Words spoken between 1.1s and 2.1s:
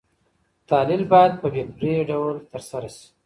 باید په بې پرې